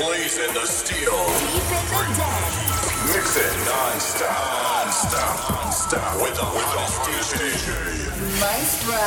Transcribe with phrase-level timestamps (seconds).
[0.00, 1.12] blazing the steel.
[1.52, 2.52] Deep in the den.
[3.12, 7.38] Mixing non-stop, non-stop, non-stop with the with the hottest DJ.
[8.40, 9.04] Maestro.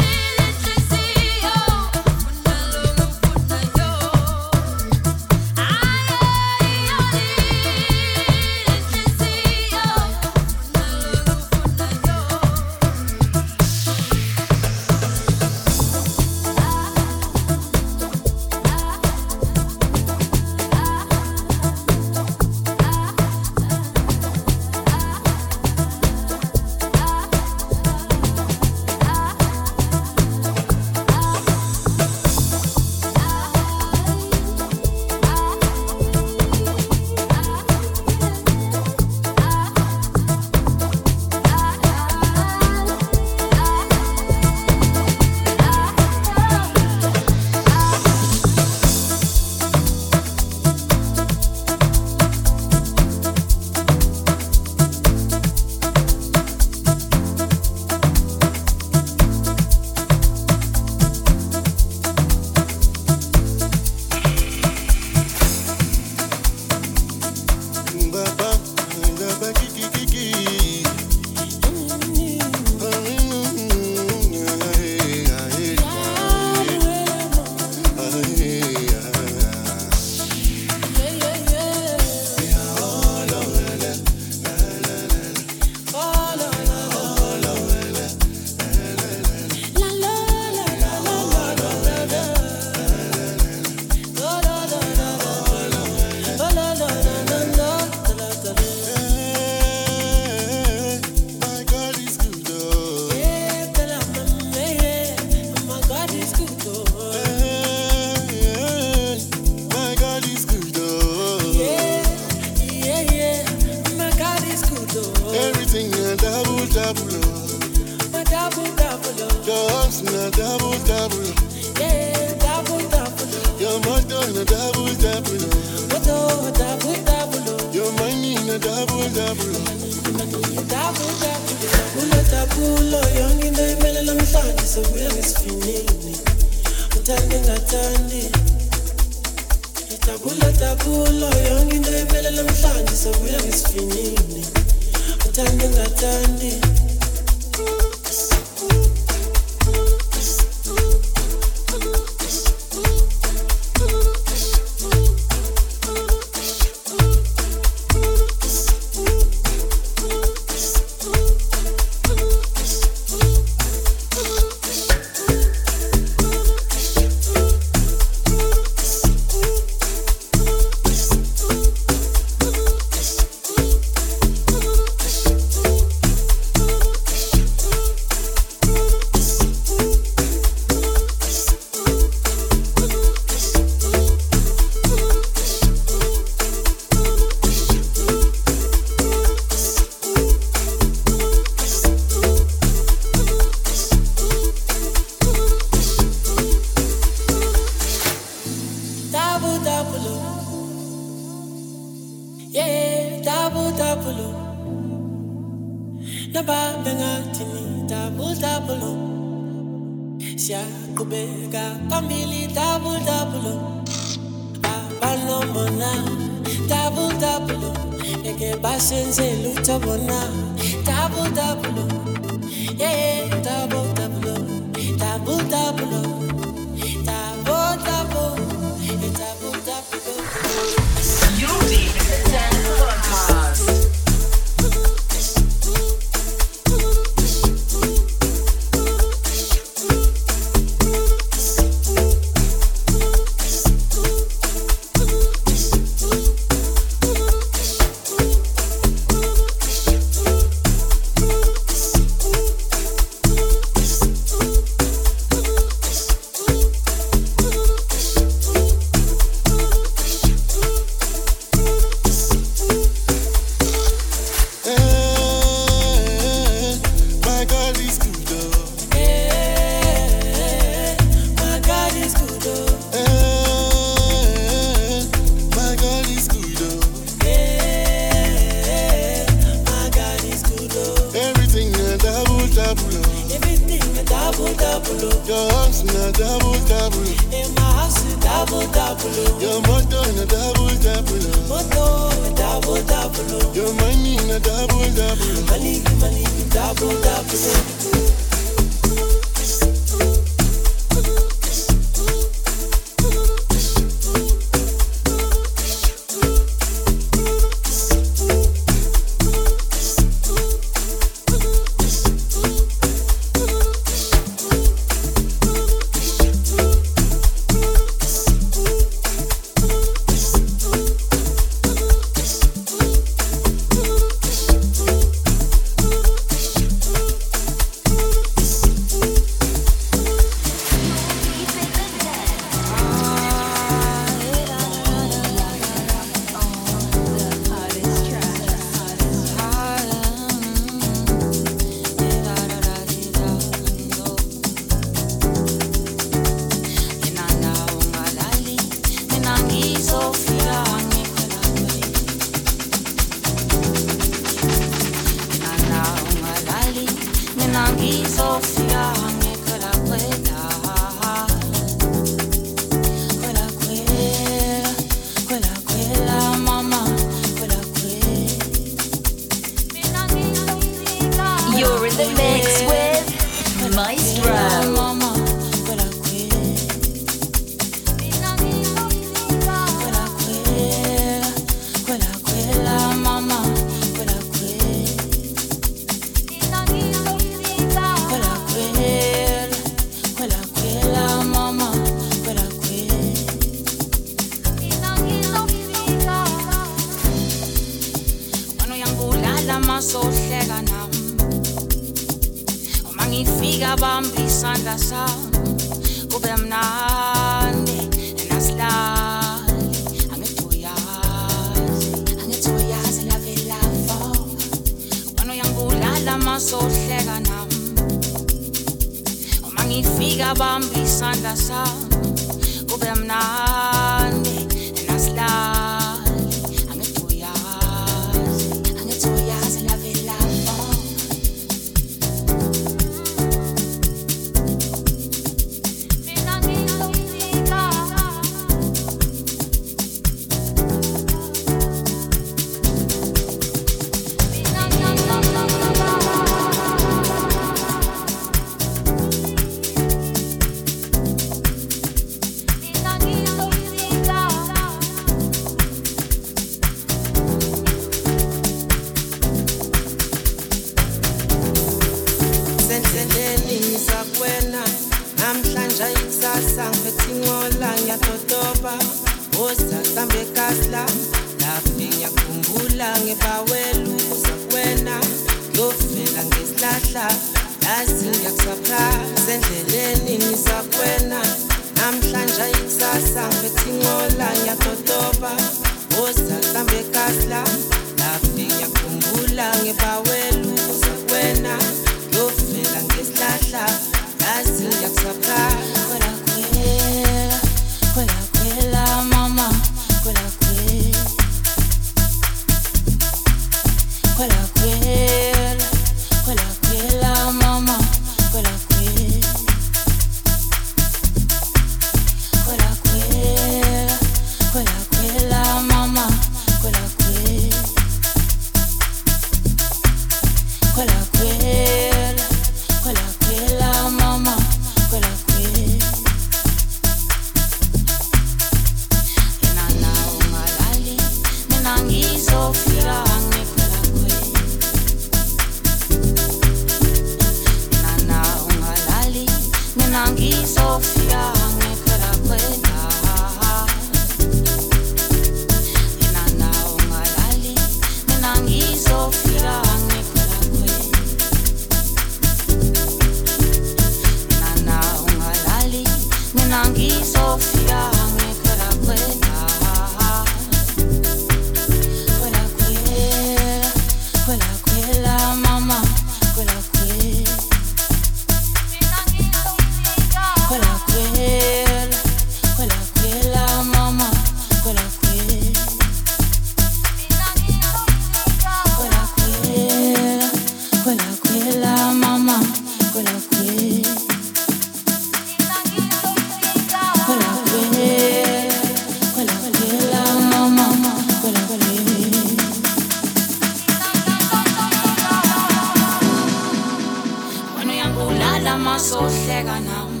[597.90, 600.00] ngulala masohleka nami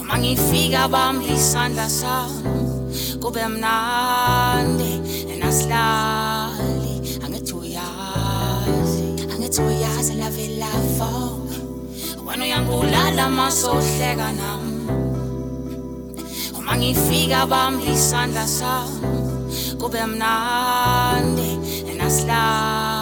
[0.00, 2.42] uma ngifika bamba isandla sami
[3.22, 4.92] kube mnandi
[5.40, 6.94] nasilali
[7.24, 11.38] angithi uyazi angithi uyazi lave lafo
[12.26, 14.86] wena uyangulala masohleka nami
[16.58, 19.06] uma ngifika bamba isandla sami
[19.80, 21.50] kube mnandi
[21.98, 23.01] nasilali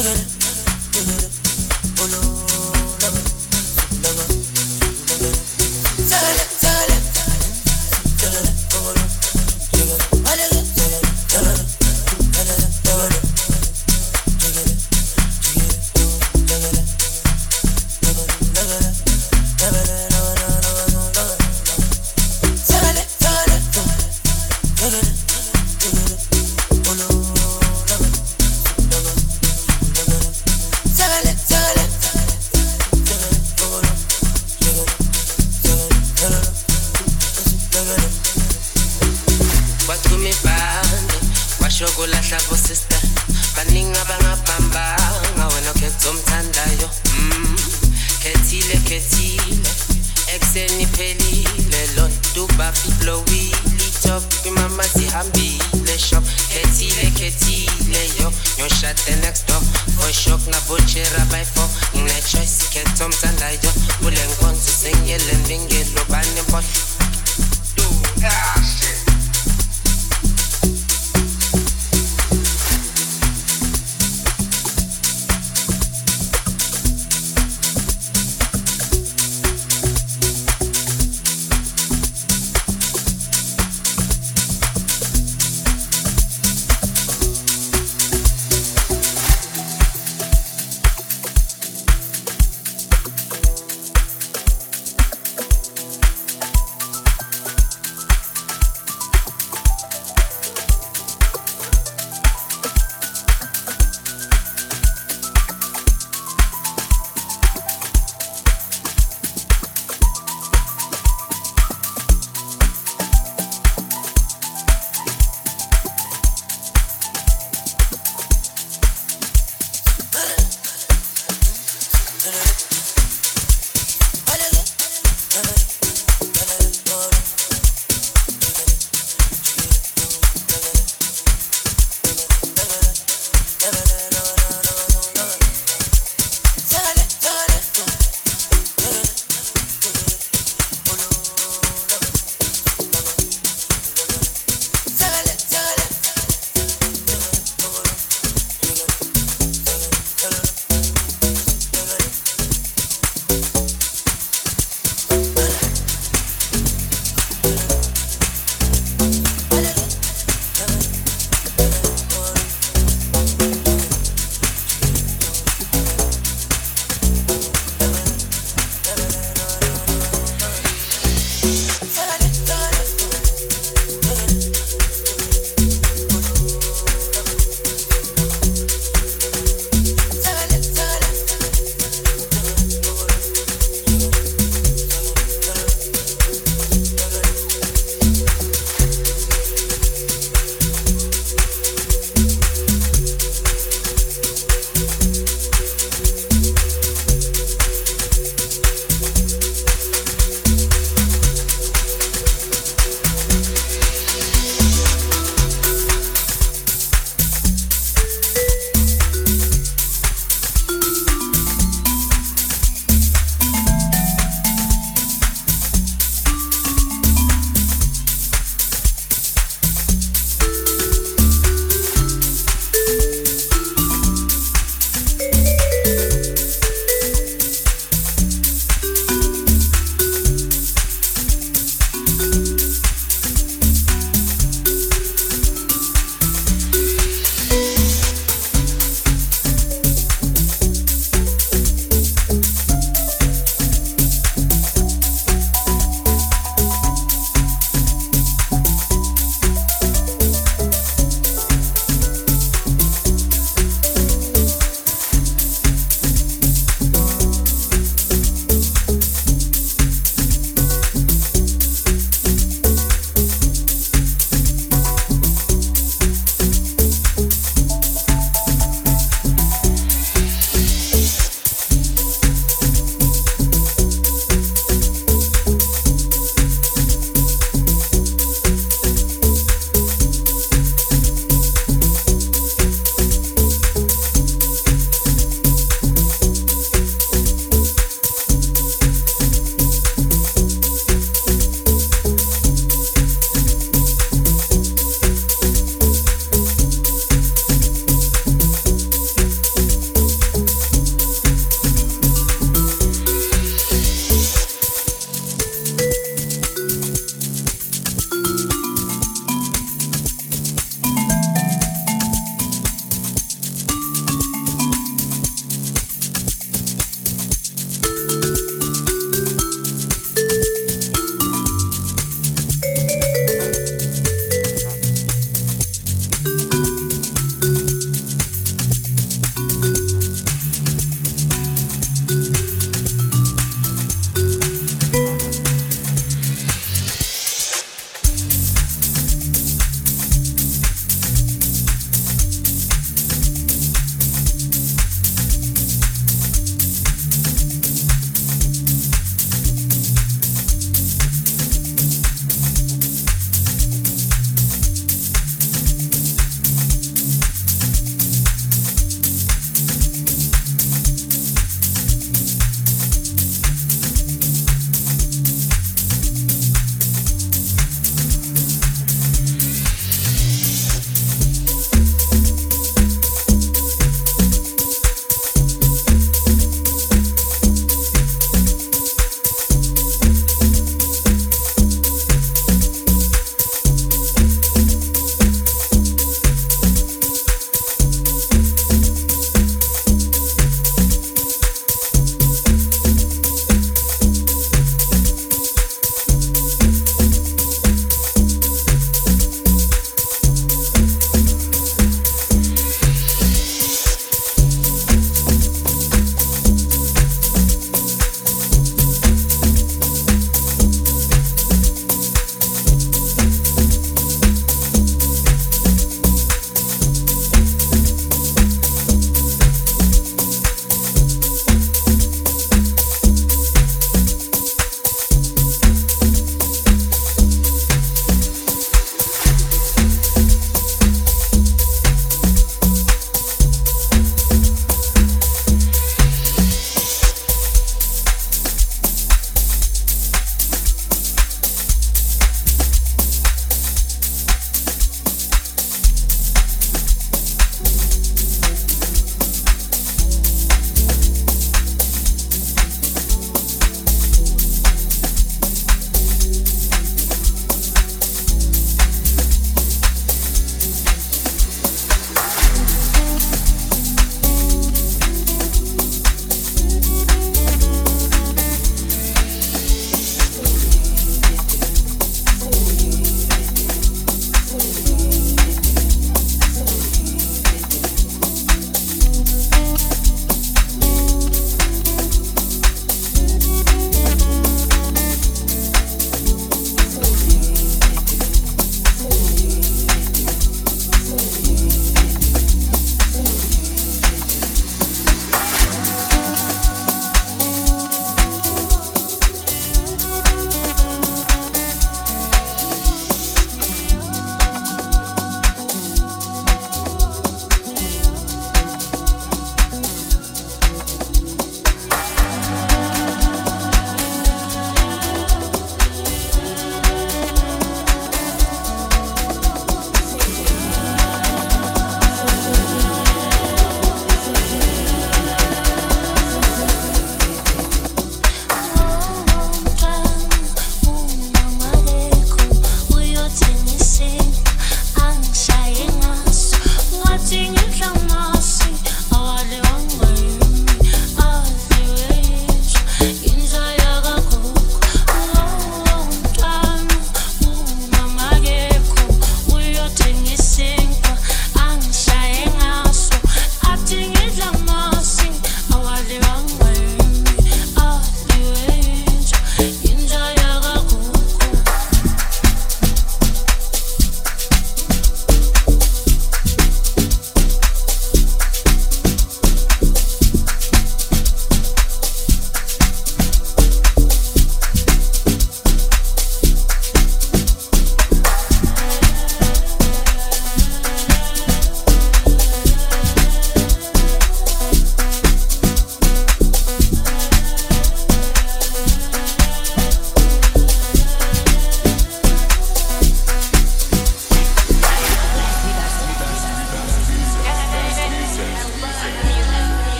[0.00, 0.39] Look at this.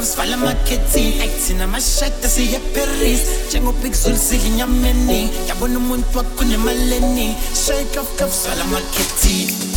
[0.00, 7.36] handcuffs Falla makhethini actina mashada siyaparis njengobhikzulsili nyameni yabona umuntu wakunemaleni
[7.66, 9.69] shake off cuffs falla makhethini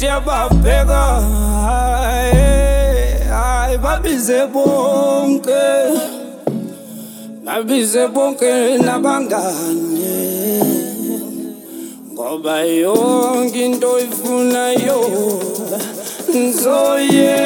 [0.00, 1.02] siyababheka
[3.30, 5.64] hayi babize bonke.
[7.44, 10.16] Babize bonke nabangane.
[12.12, 15.00] Ngoba yonke into ifunayo
[16.30, 17.36] ngizoye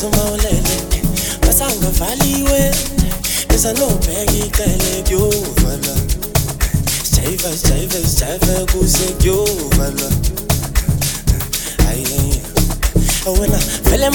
[0.00, 0.76] Senyakasiso mawulele
[1.46, 2.74] Basanga valiwe.
[3.48, 5.96] Besa nobheka icele kuyovalwa.
[7.02, 10.10] Sijayiva sijayiva sijayiva kuze kuyovalwa.
[11.86, 12.40] Hayi
[13.26, 13.58] oh, wena
[13.90, 14.10] vele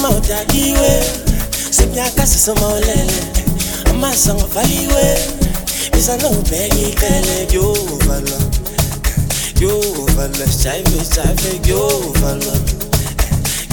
[5.91, 6.17] Besa
[6.65, 8.39] icele kuyovalwa.
[9.57, 12.57] Kuyovalwa sijayiva sijayiva kuyovalwa.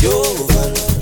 [0.01, 1.02] Kuyovalwa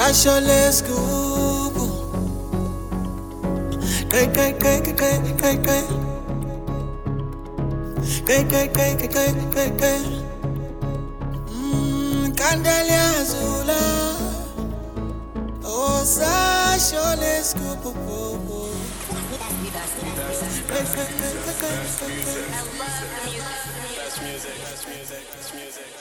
[0.00, 0.96] Sasha let's go
[4.08, 5.84] Kay kay kay kay kay kay kay
[8.24, 10.00] Kay kay kay kay kay kay kay
[11.52, 12.32] Mm,
[15.68, 16.00] Oh
[16.80, 17.68] sure let's go.
[17.84, 18.72] Oh, oh, oh.
[20.72, 21.36] Hey, hey, hey,
[22.24, 22.48] hey.
[24.00, 26.00] Best music, best music, best music.